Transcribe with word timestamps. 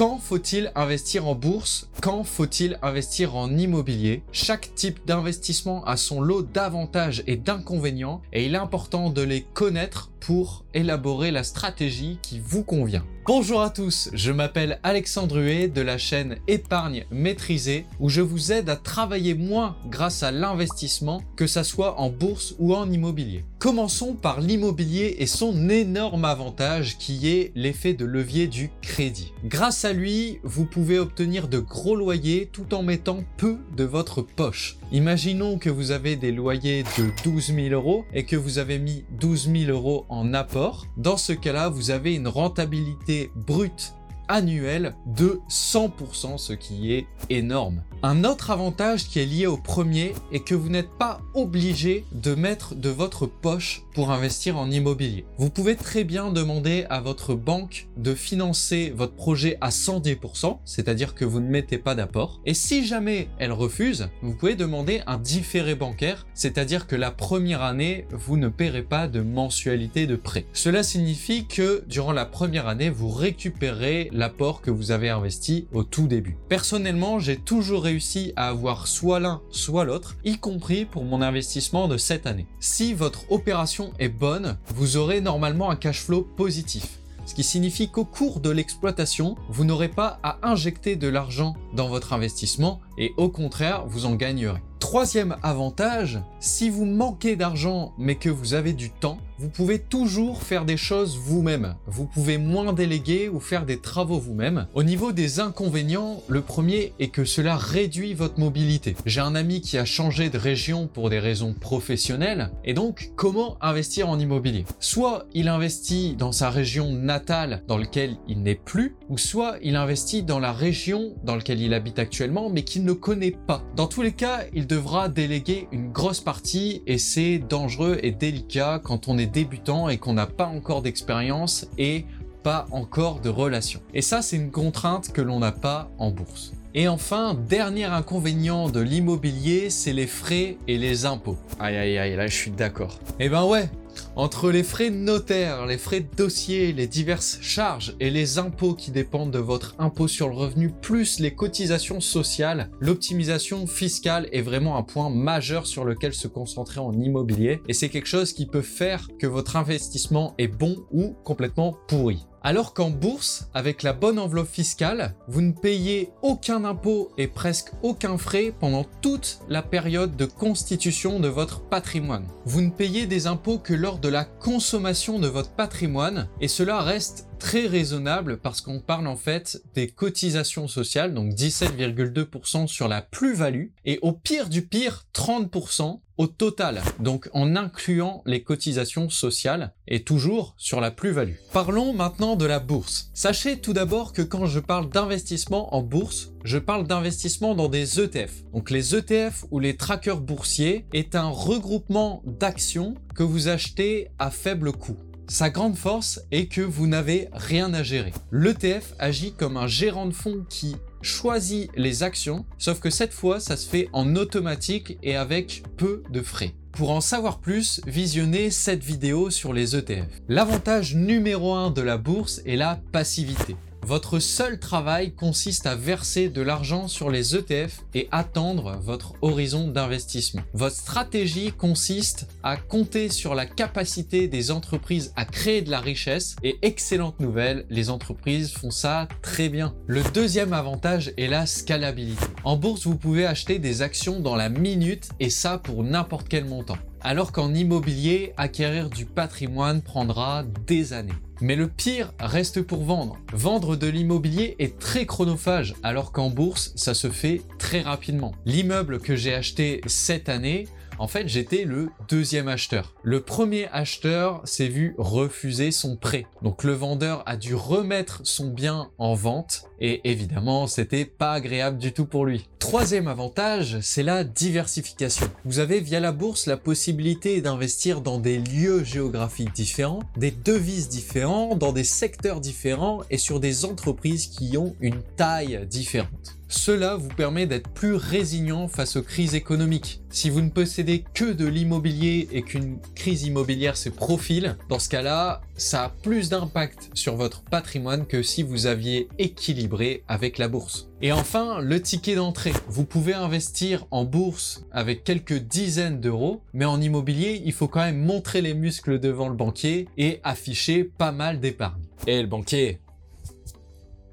Quand 0.00 0.16
faut-il 0.16 0.72
investir 0.76 1.28
en 1.28 1.34
bourse? 1.34 1.90
Quand 2.00 2.24
faut-il 2.24 2.78
investir 2.80 3.36
en 3.36 3.54
immobilier? 3.54 4.22
Chaque 4.32 4.74
type 4.74 5.00
d'investissement 5.04 5.84
a 5.84 5.98
son 5.98 6.22
lot 6.22 6.40
d'avantages 6.40 7.22
et 7.26 7.36
d'inconvénients 7.36 8.22
et 8.32 8.46
il 8.46 8.54
est 8.54 8.58
important 8.58 9.10
de 9.10 9.20
les 9.20 9.42
connaître 9.42 10.10
pour 10.18 10.64
élaborer 10.72 11.30
la 11.30 11.44
stratégie 11.44 12.18
qui 12.22 12.40
vous 12.42 12.64
convient. 12.64 13.04
Bonjour 13.32 13.62
à 13.62 13.70
tous, 13.70 14.10
je 14.12 14.32
m'appelle 14.32 14.80
Alexandre 14.82 15.38
Huet 15.38 15.68
de 15.68 15.80
la 15.80 15.98
chaîne 15.98 16.38
Épargne 16.48 17.06
maîtrisée 17.12 17.86
où 18.00 18.08
je 18.08 18.22
vous 18.22 18.50
aide 18.50 18.68
à 18.68 18.74
travailler 18.74 19.34
moins 19.34 19.76
grâce 19.88 20.24
à 20.24 20.32
l'investissement 20.32 21.22
que 21.36 21.46
ça 21.46 21.62
soit 21.62 22.00
en 22.00 22.10
bourse 22.10 22.56
ou 22.58 22.74
en 22.74 22.90
immobilier. 22.90 23.44
Commençons 23.60 24.14
par 24.14 24.40
l'immobilier 24.40 25.14
et 25.20 25.26
son 25.26 25.68
énorme 25.68 26.24
avantage 26.24 26.98
qui 26.98 27.28
est 27.28 27.52
l'effet 27.54 27.94
de 27.94 28.04
levier 28.04 28.48
du 28.48 28.72
crédit. 28.82 29.32
Grâce 29.44 29.84
à 29.84 29.92
lui, 29.92 30.40
vous 30.42 30.64
pouvez 30.64 30.98
obtenir 30.98 31.46
de 31.46 31.60
gros 31.60 31.94
loyers 31.94 32.48
tout 32.52 32.74
en 32.74 32.82
mettant 32.82 33.22
peu 33.36 33.58
de 33.76 33.84
votre 33.84 34.22
poche. 34.22 34.79
Imaginons 34.92 35.56
que 35.56 35.70
vous 35.70 35.92
avez 35.92 36.16
des 36.16 36.32
loyers 36.32 36.82
de 36.82 37.12
12 37.22 37.54
000 37.54 37.68
euros 37.68 38.04
et 38.12 38.24
que 38.24 38.34
vous 38.34 38.58
avez 38.58 38.80
mis 38.80 39.04
12 39.20 39.48
000 39.52 39.70
euros 39.70 40.04
en 40.08 40.34
apport. 40.34 40.86
Dans 40.96 41.16
ce 41.16 41.32
cas-là, 41.32 41.68
vous 41.68 41.92
avez 41.92 42.16
une 42.16 42.26
rentabilité 42.26 43.30
brute 43.36 43.94
annuelle 44.30 44.94
de 45.06 45.40
100%, 45.50 46.38
ce 46.38 46.52
qui 46.52 46.92
est 46.92 47.06
énorme. 47.28 47.82
Un 48.02 48.24
autre 48.24 48.50
avantage 48.50 49.08
qui 49.08 49.18
est 49.18 49.26
lié 49.26 49.46
au 49.46 49.58
premier 49.58 50.14
est 50.32 50.40
que 50.40 50.54
vous 50.54 50.70
n'êtes 50.70 50.88
pas 50.98 51.20
obligé 51.34 52.06
de 52.12 52.34
mettre 52.34 52.74
de 52.74 52.88
votre 52.88 53.26
poche 53.26 53.82
pour 53.94 54.10
investir 54.10 54.56
en 54.56 54.70
immobilier. 54.70 55.26
Vous 55.36 55.50
pouvez 55.50 55.76
très 55.76 56.04
bien 56.04 56.30
demander 56.30 56.86
à 56.88 57.00
votre 57.00 57.34
banque 57.34 57.88
de 57.98 58.14
financer 58.14 58.94
votre 58.96 59.14
projet 59.14 59.58
à 59.60 59.68
110%, 59.68 60.60
c'est-à-dire 60.64 61.14
que 61.14 61.26
vous 61.26 61.40
ne 61.40 61.48
mettez 61.48 61.76
pas 61.76 61.94
d'apport. 61.94 62.40
Et 62.46 62.54
si 62.54 62.86
jamais 62.86 63.28
elle 63.38 63.52
refuse, 63.52 64.08
vous 64.22 64.34
pouvez 64.34 64.54
demander 64.54 65.02
un 65.06 65.18
différé 65.18 65.74
bancaire, 65.74 66.26
c'est-à-dire 66.32 66.86
que 66.86 66.96
la 66.96 67.10
première 67.10 67.62
année, 67.62 68.06
vous 68.12 68.38
ne 68.38 68.48
paierez 68.48 68.82
pas 68.82 69.08
de 69.08 69.20
mensualité 69.20 70.06
de 70.06 70.16
prêt. 70.16 70.46
Cela 70.54 70.82
signifie 70.82 71.46
que 71.46 71.84
durant 71.86 72.12
la 72.12 72.24
première 72.24 72.66
année, 72.66 72.88
vous 72.88 73.10
récupérez 73.10 74.08
l'apport 74.20 74.60
que 74.60 74.70
vous 74.70 74.92
avez 74.92 75.08
investi 75.08 75.66
au 75.72 75.82
tout 75.82 76.06
début. 76.06 76.36
Personnellement, 76.48 77.18
j'ai 77.18 77.38
toujours 77.38 77.82
réussi 77.82 78.32
à 78.36 78.48
avoir 78.48 78.86
soit 78.86 79.18
l'un, 79.18 79.40
soit 79.50 79.84
l'autre, 79.84 80.16
y 80.24 80.38
compris 80.38 80.84
pour 80.84 81.04
mon 81.04 81.22
investissement 81.22 81.88
de 81.88 81.96
cette 81.96 82.26
année. 82.26 82.46
Si 82.60 82.94
votre 82.94 83.32
opération 83.32 83.92
est 83.98 84.10
bonne, 84.10 84.58
vous 84.74 84.96
aurez 84.96 85.20
normalement 85.20 85.70
un 85.70 85.76
cash 85.76 86.02
flow 86.02 86.22
positif 86.36 87.00
ce 87.26 87.34
qui 87.36 87.44
signifie 87.44 87.88
qu'au 87.88 88.04
cours 88.04 88.40
de 88.40 88.50
l'exploitation, 88.50 89.36
vous 89.50 89.64
n'aurez 89.64 89.88
pas 89.88 90.18
à 90.24 90.38
injecter 90.42 90.96
de 90.96 91.06
l'argent 91.06 91.54
dans 91.74 91.88
votre 91.88 92.12
investissement 92.12 92.80
et 92.98 93.12
au 93.18 93.28
contraire, 93.28 93.86
vous 93.86 94.04
en 94.04 94.16
gagnerez. 94.16 94.60
Troisième 94.80 95.36
avantage, 95.42 96.18
si 96.40 96.68
vous 96.68 96.86
manquez 96.86 97.36
d'argent 97.36 97.92
mais 97.98 98.16
que 98.16 98.30
vous 98.30 98.54
avez 98.54 98.72
du 98.72 98.90
temps, 98.90 99.18
vous 99.38 99.48
pouvez 99.48 99.78
toujours 99.78 100.42
faire 100.42 100.64
des 100.64 100.76
choses 100.76 101.16
vous-même. 101.16 101.76
Vous 101.86 102.06
pouvez 102.06 102.38
moins 102.38 102.72
déléguer 102.72 103.28
ou 103.28 103.40
faire 103.40 103.64
des 103.64 103.78
travaux 103.78 104.18
vous-même. 104.18 104.66
Au 104.74 104.82
niveau 104.82 105.12
des 105.12 105.38
inconvénients, 105.38 106.22
le 106.28 106.40
premier 106.40 106.92
est 106.98 107.08
que 107.08 107.24
cela 107.24 107.56
réduit 107.56 108.14
votre 108.14 108.40
mobilité. 108.40 108.96
J'ai 109.06 109.20
un 109.20 109.34
ami 109.34 109.60
qui 109.60 109.78
a 109.78 109.84
changé 109.84 110.28
de 110.28 110.38
région 110.38 110.88
pour 110.88 111.08
des 111.08 111.20
raisons 111.20 111.54
professionnelles 111.54 112.50
et 112.64 112.74
donc 112.74 113.12
comment 113.16 113.56
investir 113.60 114.08
en 114.08 114.18
immobilier? 114.18 114.64
Soit 114.80 115.26
il 115.34 115.48
investit 115.48 116.16
dans 116.16 116.32
sa 116.32 116.50
région 116.50 116.92
natale 116.92 117.62
dans 117.68 117.78
laquelle 117.78 118.16
il 118.28 118.42
n'est 118.42 118.56
plus, 118.56 118.96
ou 119.10 119.18
soit 119.18 119.56
il 119.60 119.76
investit 119.76 120.22
dans 120.22 120.38
la 120.38 120.52
région 120.52 121.12
dans 121.24 121.36
laquelle 121.36 121.60
il 121.60 121.74
habite 121.74 121.98
actuellement 121.98 122.48
mais 122.48 122.62
qu'il 122.62 122.84
ne 122.84 122.92
connaît 122.92 123.36
pas. 123.46 123.62
Dans 123.76 123.88
tous 123.88 124.00
les 124.00 124.12
cas, 124.12 124.44
il 124.54 124.66
devra 124.66 125.10
déléguer 125.10 125.68
une 125.72 125.92
grosse 125.92 126.20
partie 126.20 126.82
et 126.86 126.96
c'est 126.96 127.38
dangereux 127.38 127.98
et 128.02 128.12
délicat 128.12 128.80
quand 128.82 129.08
on 129.08 129.18
est 129.18 129.26
débutant 129.26 129.88
et 129.88 129.98
qu'on 129.98 130.14
n'a 130.14 130.26
pas 130.26 130.46
encore 130.46 130.80
d'expérience 130.80 131.66
et 131.76 132.06
pas 132.42 132.66
encore 132.70 133.20
de 133.20 133.28
relation. 133.28 133.80
Et 133.92 134.00
ça, 134.00 134.22
c'est 134.22 134.36
une 134.36 134.50
contrainte 134.50 135.12
que 135.12 135.20
l'on 135.20 135.40
n'a 135.40 135.52
pas 135.52 135.90
en 135.98 136.10
bourse. 136.10 136.52
Et 136.72 136.86
enfin, 136.86 137.34
dernier 137.34 137.86
inconvénient 137.86 138.70
de 138.70 138.80
l'immobilier, 138.80 139.70
c'est 139.70 139.92
les 139.92 140.06
frais 140.06 140.56
et 140.68 140.78
les 140.78 141.04
impôts. 141.04 141.36
Aïe 141.58 141.76
aïe 141.76 141.98
aïe, 141.98 142.14
là 142.14 142.28
je 142.28 142.34
suis 142.34 142.52
d'accord. 142.52 143.00
Eh 143.18 143.28
ben 143.28 143.44
ouais, 143.44 143.68
entre 144.16 144.50
les 144.50 144.62
frais 144.62 144.90
de 144.90 144.96
notaire, 144.96 145.66
les 145.66 145.78
frais 145.78 146.00
de 146.00 146.16
dossier, 146.16 146.72
les 146.72 146.86
diverses 146.86 147.38
charges 147.40 147.94
et 148.00 148.10
les 148.10 148.38
impôts 148.38 148.74
qui 148.74 148.90
dépendent 148.90 149.30
de 149.30 149.38
votre 149.38 149.74
impôt 149.78 150.08
sur 150.08 150.28
le 150.28 150.34
revenu, 150.34 150.70
plus 150.70 151.20
les 151.20 151.34
cotisations 151.34 152.00
sociales, 152.00 152.70
l'optimisation 152.80 153.66
fiscale 153.66 154.28
est 154.32 154.42
vraiment 154.42 154.76
un 154.76 154.82
point 154.82 155.10
majeur 155.10 155.66
sur 155.66 155.84
lequel 155.84 156.12
se 156.12 156.28
concentrer 156.28 156.80
en 156.80 156.92
immobilier 156.92 157.60
et 157.68 157.72
c'est 157.72 157.88
quelque 157.88 158.08
chose 158.08 158.32
qui 158.32 158.46
peut 158.46 158.62
faire 158.62 159.08
que 159.18 159.26
votre 159.26 159.56
investissement 159.56 160.34
est 160.38 160.48
bon 160.48 160.76
ou 160.90 161.14
complètement 161.24 161.76
pourri. 161.88 162.26
Alors 162.42 162.72
qu'en 162.72 162.88
bourse, 162.88 163.48
avec 163.52 163.82
la 163.82 163.92
bonne 163.92 164.18
enveloppe 164.18 164.48
fiscale, 164.48 165.14
vous 165.28 165.42
ne 165.42 165.52
payez 165.52 166.10
aucun 166.22 166.64
impôt 166.64 167.10
et 167.18 167.26
presque 167.26 167.72
aucun 167.82 168.16
frais 168.16 168.54
pendant 168.58 168.86
toute 169.02 169.40
la 169.48 169.62
période 169.62 170.16
de 170.16 170.24
constitution 170.24 171.20
de 171.20 171.28
votre 171.28 171.60
patrimoine. 171.60 172.26
Vous 172.46 172.62
ne 172.62 172.70
payez 172.70 173.06
des 173.06 173.26
impôts 173.26 173.58
que 173.58 173.74
lors 173.74 173.98
de 173.98 174.08
la 174.08 174.24
consommation 174.24 175.18
de 175.18 175.28
votre 175.28 175.50
patrimoine 175.50 176.28
et 176.40 176.48
cela 176.48 176.80
reste 176.80 177.26
très 177.40 177.66
raisonnable 177.66 178.36
parce 178.36 178.60
qu'on 178.60 178.78
parle 178.78 179.08
en 179.08 179.16
fait 179.16 179.60
des 179.74 179.88
cotisations 179.88 180.68
sociales, 180.68 181.14
donc 181.14 181.32
17,2% 181.32 182.68
sur 182.68 182.86
la 182.86 183.02
plus-value 183.02 183.68
et 183.84 183.98
au 184.02 184.12
pire 184.12 184.48
du 184.48 184.62
pire 184.62 185.06
30% 185.14 186.00
au 186.18 186.26
total, 186.26 186.82
donc 186.98 187.30
en 187.32 187.56
incluant 187.56 188.22
les 188.26 188.42
cotisations 188.42 189.08
sociales 189.08 189.72
et 189.88 190.04
toujours 190.04 190.54
sur 190.58 190.82
la 190.82 190.90
plus-value. 190.90 191.36
Parlons 191.50 191.94
maintenant 191.94 192.36
de 192.36 192.44
la 192.44 192.60
bourse. 192.60 193.10
Sachez 193.14 193.58
tout 193.58 193.72
d'abord 193.72 194.12
que 194.12 194.20
quand 194.20 194.44
je 194.44 194.60
parle 194.60 194.90
d'investissement 194.90 195.74
en 195.74 195.82
bourse, 195.82 196.32
je 196.44 196.58
parle 196.58 196.86
d'investissement 196.86 197.54
dans 197.54 197.70
des 197.70 198.00
ETF. 198.00 198.44
Donc 198.52 198.70
les 198.70 198.94
ETF 198.94 199.46
ou 199.50 199.60
les 199.60 199.78
trackers 199.78 200.20
boursiers 200.20 200.84
est 200.92 201.14
un 201.14 201.30
regroupement 201.30 202.22
d'actions 202.26 202.96
que 203.14 203.22
vous 203.22 203.48
achetez 203.48 204.08
à 204.18 204.30
faible 204.30 204.72
coût. 204.72 204.98
Sa 205.30 205.48
grande 205.48 205.76
force 205.76 206.20
est 206.32 206.46
que 206.46 206.60
vous 206.60 206.88
n'avez 206.88 207.28
rien 207.32 207.72
à 207.72 207.84
gérer. 207.84 208.12
L'ETF 208.32 208.94
agit 208.98 209.32
comme 209.32 209.56
un 209.56 209.68
gérant 209.68 210.06
de 210.06 210.12
fonds 210.12 210.44
qui 210.48 210.74
choisit 211.02 211.70
les 211.76 212.02
actions, 212.02 212.44
sauf 212.58 212.80
que 212.80 212.90
cette 212.90 213.12
fois, 213.12 213.38
ça 213.38 213.56
se 213.56 213.68
fait 213.68 213.88
en 213.92 214.16
automatique 214.16 214.98
et 215.04 215.14
avec 215.14 215.62
peu 215.76 216.02
de 216.10 216.20
frais. 216.20 216.52
Pour 216.72 216.90
en 216.90 217.00
savoir 217.00 217.38
plus, 217.38 217.80
visionnez 217.86 218.50
cette 218.50 218.82
vidéo 218.82 219.30
sur 219.30 219.52
les 219.52 219.76
ETF. 219.76 220.08
L'avantage 220.28 220.96
numéro 220.96 221.54
1 221.54 221.70
de 221.70 221.82
la 221.82 221.96
bourse 221.96 222.42
est 222.44 222.56
la 222.56 222.80
passivité. 222.90 223.54
Votre 223.82 224.18
seul 224.18 224.58
travail 224.58 225.12
consiste 225.12 225.66
à 225.66 225.74
verser 225.74 226.28
de 226.28 226.42
l'argent 226.42 226.86
sur 226.86 227.10
les 227.10 227.34
ETF 227.34 227.82
et 227.94 228.08
attendre 228.12 228.78
votre 228.82 229.14
horizon 229.22 229.68
d'investissement. 229.68 230.42
Votre 230.52 230.76
stratégie 230.76 231.52
consiste 231.52 232.28
à 232.42 232.56
compter 232.56 233.08
sur 233.08 233.34
la 233.34 233.46
capacité 233.46 234.28
des 234.28 234.50
entreprises 234.50 235.12
à 235.16 235.24
créer 235.24 235.62
de 235.62 235.70
la 235.70 235.80
richesse 235.80 236.36
et 236.42 236.58
excellente 236.62 237.20
nouvelle, 237.20 237.66
les 237.70 237.90
entreprises 237.90 238.52
font 238.52 238.70
ça 238.70 239.08
très 239.22 239.48
bien. 239.48 239.74
Le 239.86 240.02
deuxième 240.12 240.52
avantage 240.52 241.12
est 241.16 241.28
la 241.28 241.46
scalabilité. 241.46 242.26
En 242.44 242.56
bourse, 242.56 242.86
vous 242.86 242.96
pouvez 242.96 243.26
acheter 243.26 243.58
des 243.58 243.82
actions 243.82 244.20
dans 244.20 244.36
la 244.36 244.48
minute 244.48 245.08
et 245.20 245.30
ça 245.30 245.58
pour 245.58 245.82
n'importe 245.82 246.28
quel 246.28 246.44
montant 246.44 246.78
alors 247.02 247.32
qu'en 247.32 247.54
immobilier, 247.54 248.32
acquérir 248.36 248.90
du 248.90 249.06
patrimoine 249.06 249.82
prendra 249.82 250.44
des 250.66 250.92
années. 250.92 251.12
Mais 251.40 251.56
le 251.56 251.68
pire 251.68 252.12
reste 252.20 252.60
pour 252.62 252.84
vendre. 252.84 253.16
Vendre 253.32 253.74
de 253.76 253.86
l'immobilier 253.86 254.56
est 254.58 254.78
très 254.78 255.06
chronophage, 255.06 255.74
alors 255.82 256.12
qu'en 256.12 256.28
bourse, 256.28 256.72
ça 256.76 256.92
se 256.92 257.08
fait 257.08 257.40
très 257.58 257.80
rapidement. 257.80 258.32
L'immeuble 258.44 259.00
que 259.00 259.16
j'ai 259.16 259.34
acheté 259.34 259.80
cette 259.86 260.28
année, 260.28 260.68
en 261.00 261.08
fait, 261.08 261.26
j'étais 261.28 261.64
le 261.64 261.88
deuxième 262.10 262.46
acheteur. 262.46 262.94
Le 263.02 263.22
premier 263.22 263.68
acheteur 263.72 264.42
s'est 264.44 264.68
vu 264.68 264.94
refuser 264.98 265.70
son 265.70 265.96
prêt. 265.96 266.26
Donc 266.42 266.62
le 266.62 266.74
vendeur 266.74 267.22
a 267.24 267.38
dû 267.38 267.54
remettre 267.54 268.20
son 268.24 268.50
bien 268.50 268.90
en 268.98 269.14
vente 269.14 269.64
et 269.80 270.02
évidemment, 270.04 270.66
c'était 270.66 271.06
pas 271.06 271.32
agréable 271.32 271.78
du 271.78 271.94
tout 271.94 272.04
pour 272.04 272.26
lui. 272.26 272.46
Troisième 272.58 273.08
avantage, 273.08 273.80
c'est 273.80 274.02
la 274.02 274.24
diversification. 274.24 275.26
Vous 275.46 275.58
avez 275.58 275.80
via 275.80 276.00
la 276.00 276.12
bourse 276.12 276.44
la 276.44 276.58
possibilité 276.58 277.40
d'investir 277.40 278.02
dans 278.02 278.18
des 278.18 278.38
lieux 278.38 278.84
géographiques 278.84 279.54
différents, 279.54 280.00
des 280.18 280.30
devises 280.30 280.90
différents, 280.90 281.56
dans 281.56 281.72
des 281.72 281.84
secteurs 281.84 282.42
différents 282.42 283.00
et 283.08 283.16
sur 283.16 283.40
des 283.40 283.64
entreprises 283.64 284.26
qui 284.26 284.58
ont 284.58 284.76
une 284.80 285.00
taille 285.16 285.66
différente. 285.66 286.39
Cela 286.52 286.96
vous 286.96 287.08
permet 287.08 287.46
d'être 287.46 287.70
plus 287.70 287.94
résilient 287.94 288.66
face 288.66 288.96
aux 288.96 289.04
crises 289.04 289.36
économiques. 289.36 290.02
Si 290.10 290.30
vous 290.30 290.40
ne 290.40 290.50
possédez 290.50 291.04
que 291.14 291.32
de 291.32 291.46
l'immobilier 291.46 292.28
et 292.32 292.42
qu'une 292.42 292.80
crise 292.96 293.22
immobilière 293.22 293.76
se 293.76 293.88
profile, 293.88 294.56
dans 294.68 294.80
ce 294.80 294.88
cas-là, 294.88 295.42
ça 295.54 295.84
a 295.84 295.88
plus 295.90 296.28
d'impact 296.28 296.90
sur 296.92 297.14
votre 297.14 297.44
patrimoine 297.44 298.04
que 298.04 298.24
si 298.24 298.42
vous 298.42 298.66
aviez 298.66 299.08
équilibré 299.18 300.02
avec 300.08 300.38
la 300.38 300.48
bourse. 300.48 300.90
Et 301.02 301.12
enfin, 301.12 301.60
le 301.60 301.80
ticket 301.80 302.16
d'entrée. 302.16 302.52
Vous 302.66 302.84
pouvez 302.84 303.14
investir 303.14 303.86
en 303.92 304.04
bourse 304.04 304.64
avec 304.72 305.04
quelques 305.04 305.38
dizaines 305.38 306.00
d'euros, 306.00 306.42
mais 306.52 306.64
en 306.64 306.80
immobilier, 306.80 307.40
il 307.44 307.52
faut 307.52 307.68
quand 307.68 307.84
même 307.84 308.04
montrer 308.04 308.42
les 308.42 308.54
muscles 308.54 308.98
devant 308.98 309.28
le 309.28 309.36
banquier 309.36 309.86
et 309.96 310.18
afficher 310.24 310.82
pas 310.82 311.12
mal 311.12 311.38
d'épargne. 311.38 311.84
Et 312.08 312.20
le 312.20 312.26
banquier, 312.26 312.80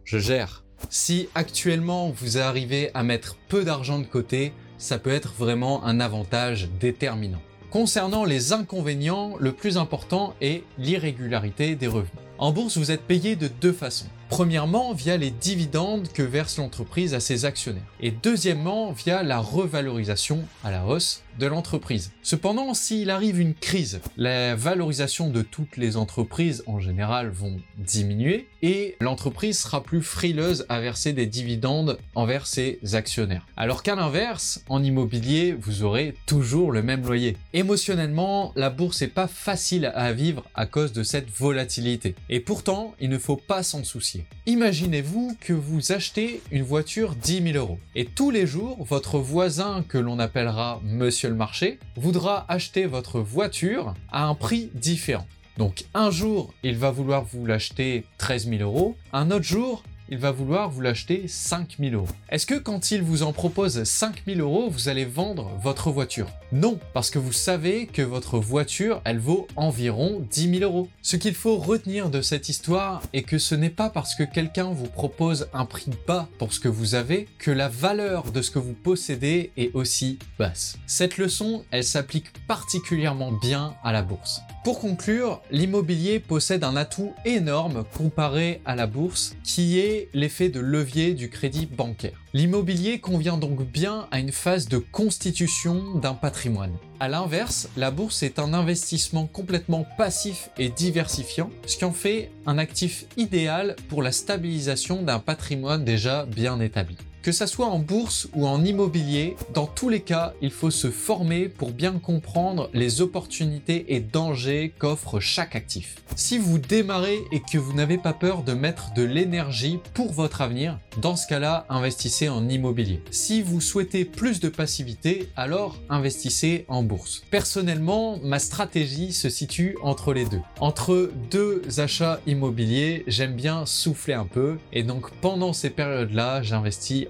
je 0.04 0.20
gère. 0.20 0.67
Si 0.90 1.30
actuellement 1.36 2.10
vous 2.10 2.38
arrivez 2.38 2.92
à 2.94 3.04
mettre 3.04 3.36
peu 3.48 3.64
d'argent 3.64 4.00
de 4.00 4.06
côté, 4.06 4.54
ça 4.78 5.00
peut 5.00 5.12
être 5.12 5.34
vraiment 5.34 5.84
un 5.84 6.00
avantage 6.00 6.70
déterminant. 6.80 7.42
Concernant 7.72 8.24
les 8.24 8.54
inconvénients, 8.54 9.36
le 9.40 9.52
plus 9.52 9.78
important 9.78 10.34
est 10.40 10.64
l'irrégularité 10.78 11.76
des 11.76 11.88
revenus. 11.88 12.12
En 12.38 12.52
bourse, 12.52 12.78
vous 12.78 12.92
êtes 12.92 13.02
payé 13.02 13.36
de 13.36 13.48
deux 13.48 13.74
façons. 13.74 14.08
Premièrement, 14.30 14.94
via 14.94 15.18
les 15.18 15.32
dividendes 15.32 16.10
que 16.14 16.22
verse 16.22 16.58
l'entreprise 16.58 17.14
à 17.14 17.20
ses 17.20 17.46
actionnaires. 17.46 17.82
Et 18.02 18.12
deuxièmement, 18.12 18.92
via 18.92 19.24
la 19.24 19.40
revalorisation 19.40 20.44
à 20.64 20.72
la 20.72 20.86
hausse 20.86 21.24
de 21.40 21.46
l'entreprise. 21.46 22.12
Cependant, 22.24 22.74
s'il 22.74 23.10
arrive 23.10 23.40
une 23.40 23.54
crise, 23.54 24.02
la 24.18 24.56
valorisation 24.56 25.30
de 25.30 25.42
toutes 25.42 25.78
les 25.78 25.98
entreprises 25.98 26.64
en 26.68 26.80
général 26.80 27.30
vont 27.30 27.60
diminuer 27.78 28.48
et 28.62 28.96
l'entreprise 29.00 29.60
sera 29.60 29.84
plus 29.84 30.02
frileuse 30.02 30.66
à 30.70 30.80
verser 30.80 31.14
des 31.14 31.26
dividendes 31.26 32.00
envers 32.16 32.48
ses 32.48 32.80
actionnaires. 32.94 33.46
Alors 33.56 33.84
qu'à 33.84 33.96
l'inverse, 33.96 34.64
en 34.68 34.84
immobilier, 34.84 35.56
vous 35.60 35.84
aurez 35.84 36.16
toujours 36.26 36.72
le 36.72 36.82
même 36.82 37.06
loyer. 37.06 37.38
Émotionnellement, 37.54 38.52
la 38.56 38.70
bourse 38.70 39.02
n'est 39.02 39.08
pas 39.08 39.28
facile 39.28 39.92
à 39.96 40.12
vivre 40.14 40.44
à 40.56 40.66
cause 40.66 40.92
de 40.92 41.04
cette 41.04 41.30
volatilité. 41.30 42.16
Et 42.30 42.40
pourtant, 42.40 42.96
il 43.00 43.10
ne 43.10 43.18
faut 43.18 43.38
pas 43.38 43.64
s'en 43.64 43.84
soucier. 43.84 44.17
Imaginez-vous 44.46 45.36
que 45.40 45.54
vous 45.54 45.92
achetez 45.92 46.42
une 46.52 46.64
voiture 46.64 47.16
10 47.16 47.54
000 47.54 47.58
euros 47.58 47.80
et 47.96 48.06
tous 48.06 48.32
les 48.32 48.48
jours, 48.48 48.84
votre 48.84 49.20
voisin 49.20 49.84
que 49.88 49.98
l'on 49.98 50.20
appellera 50.20 50.80
Monsieur 50.84 51.30
le 51.30 51.36
Marché 51.36 51.80
voudra 51.96 52.46
acheter 52.50 52.86
votre 52.86 53.20
voiture 53.20 53.94
à 54.12 54.26
un 54.26 54.36
prix 54.36 54.70
différent. 54.74 55.28
Donc 55.58 55.86
un 55.94 56.12
jour, 56.12 56.54
il 56.64 56.78
va 56.78 56.92
vouloir 56.92 57.24
vous 57.24 57.46
l'acheter 57.46 58.06
13 58.20 58.50
000 58.50 58.62
euros, 58.62 58.96
un 59.12 59.32
autre 59.32 59.46
jour, 59.46 59.84
il 60.10 60.18
va 60.18 60.32
vouloir 60.32 60.70
vous 60.70 60.82
l'acheter 60.82 61.28
5000 61.28 61.96
euros. 61.96 62.08
Est-ce 62.30 62.46
que 62.46 62.56
quand 62.56 62.92
il 62.92 63.02
vous 63.02 63.24
en 63.24 63.34
propose 63.34 63.84
5000 63.84 64.42
euros, 64.42 64.70
vous 64.70 64.90
allez 64.90 65.06
vendre 65.06 65.52
votre 65.62 65.92
voiture? 65.92 66.28
Non, 66.52 66.80
parce 66.94 67.10
que 67.10 67.20
vous 67.20 67.34
savez 67.34 67.88
que 67.88 68.02
votre 68.02 68.40
voiture, 68.40 69.02
elle 69.04 69.20
vaut 69.20 69.48
environ 69.56 70.26
10 70.30 70.60
000 70.60 70.72
euros. 70.72 70.88
Ce 71.02 71.18
qu'il 71.18 71.36
faut 71.36 71.58
retenir 71.58 72.10
de 72.10 72.22
cette 72.22 72.50
histoire 72.50 73.02
est 73.14 73.24
que 73.24 73.38
ce 73.38 73.56
n'est 73.56 73.70
pas 73.70 73.90
parce 73.90 74.16
que 74.16 74.24
quelqu'un 74.24 74.72
vous 74.72 74.88
propose 74.88 75.50
un 75.54 75.66
prix 75.66 75.92
bas 76.08 76.28
pour 76.38 76.54
ce 76.54 76.60
que 76.60 76.70
vous 76.70 76.96
avez 76.96 77.28
que 77.40 77.52
la 77.52 77.68
valeur 77.68 78.32
de 78.32 78.42
ce 78.42 78.52
que 78.52 78.60
vous 78.60 78.74
possédez 78.74 79.52
est 79.58 79.72
aussi 79.74 80.20
basse. 80.40 80.78
Cette 80.86 81.18
leçon, 81.18 81.64
elle 81.72 81.84
s'applique 81.84 82.32
particulièrement 82.48 83.32
bien 83.32 83.76
à 83.84 83.92
la 83.92 84.02
bourse. 84.02 84.42
Pour 84.64 84.80
conclure, 84.80 85.42
l'immobilier 85.50 86.20
possède 86.20 86.64
un 86.64 86.76
atout 86.76 87.14
énorme 87.24 87.86
comparé 87.96 88.62
à 88.66 88.76
la 88.76 88.86
bourse 88.86 89.36
qui 89.44 89.80
est 89.80 89.97
l'effet 90.14 90.50
de 90.50 90.60
levier 90.60 91.14
du 91.14 91.30
crédit 91.30 91.66
bancaire. 91.66 92.20
L'immobilier 92.34 93.00
convient 93.00 93.38
donc 93.38 93.66
bien 93.66 94.08
à 94.12 94.20
une 94.20 94.32
phase 94.32 94.68
de 94.68 94.78
constitution 94.78 95.96
d'un 95.96 96.14
patrimoine. 96.14 96.74
A 97.00 97.08
l'inverse, 97.08 97.70
la 97.78 97.92
bourse 97.92 98.24
est 98.24 98.40
un 98.40 98.54
investissement 98.54 99.28
complètement 99.28 99.86
passif 99.98 100.50
et 100.58 100.70
diversifiant, 100.70 101.50
ce 101.66 101.78
qui 101.78 101.86
en 101.86 101.92
fait 101.92 102.32
un 102.46 102.58
actif 102.58 103.06
idéal 103.18 103.76
pour 103.90 104.02
la 104.02 104.12
stabilisation 104.12 105.02
d'un 105.02 105.20
patrimoine 105.20 105.84
déjà 105.84 106.26
bien 106.26 106.60
établi. 106.60 106.98
Que 107.28 107.34
ça 107.34 107.46
soit 107.46 107.68
en 107.68 107.80
bourse 107.80 108.30
ou 108.36 108.48
en 108.48 108.64
immobilier, 108.64 109.36
dans 109.54 109.66
tous 109.66 109.90
les 109.90 110.00
cas, 110.00 110.32
il 110.42 110.50
faut 110.50 110.72
se 110.72 110.90
former 110.90 111.50
pour 111.50 111.72
bien 111.72 112.00
comprendre 112.00 112.70
les 112.74 113.02
opportunités 113.02 113.94
et 113.94 114.00
dangers 114.00 114.74
qu'offre 114.80 115.20
chaque 115.20 115.54
actif. 115.54 115.98
Si 116.16 116.38
vous 116.38 116.58
démarrez 116.58 117.20
et 117.34 117.42
que 117.42 117.58
vous 117.58 117.74
n'avez 117.74 117.98
pas 117.98 118.14
peur 118.14 118.44
de 118.44 118.54
mettre 118.54 118.94
de 118.94 119.04
l'énergie 119.04 119.80
pour 119.94 120.14
votre 120.14 120.40
avenir, 120.40 120.80
dans 121.02 121.18
ce 121.18 121.28
cas-là, 121.28 121.66
investissez 121.68 122.30
en 122.30 122.48
immobilier. 122.48 123.02
Si 123.12 123.42
vous 123.42 123.60
souhaitez 123.60 124.06
plus 124.06 124.40
de 124.40 124.48
passivité, 124.48 125.28
alors 125.36 125.76
investissez 125.90 126.64
en 126.70 126.82
bourse. 126.82 127.24
Personnellement, 127.30 128.20
ma 128.24 128.40
stratégie 128.40 129.12
se 129.12 129.30
situe 129.30 129.78
entre 129.84 130.14
les 130.14 130.24
deux. 130.24 130.42
Entre 130.62 131.12
deux 131.30 131.62
achats 131.78 132.22
immobiliers, 132.26 133.04
j'aime 133.06 133.36
bien 133.36 133.66
souffler 133.66 134.14
un 134.14 134.26
peu 134.26 134.58
et 134.72 134.84
donc 134.84 135.12
pendant 135.20 135.52
ces 135.52 135.70
périodes-là, 135.70 136.42
j'investis 136.42 137.06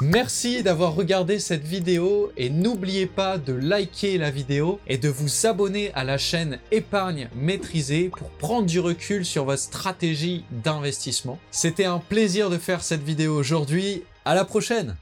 Merci 0.00 0.62
d'avoir 0.62 0.94
regardé 0.94 1.38
cette 1.38 1.64
vidéo 1.64 2.32
et 2.36 2.50
n'oubliez 2.50 3.06
pas 3.06 3.38
de 3.38 3.52
liker 3.52 4.18
la 4.18 4.30
vidéo 4.30 4.80
et 4.86 4.98
de 4.98 5.08
vous 5.08 5.46
abonner 5.46 5.92
à 5.94 6.04
la 6.04 6.18
chaîne 6.18 6.58
épargne 6.72 7.28
maîtrisée 7.36 8.08
pour 8.08 8.30
prendre 8.30 8.66
du 8.66 8.80
recul 8.80 9.24
sur 9.24 9.44
votre 9.44 9.62
stratégie 9.62 10.44
d'investissement. 10.50 11.38
C'était 11.50 11.84
un 11.84 11.98
plaisir 11.98 12.50
de 12.50 12.58
faire 12.58 12.82
cette 12.82 13.02
vidéo 13.02 13.36
aujourd'hui. 13.36 14.02
À 14.24 14.34
la 14.34 14.44
prochaine 14.44 14.96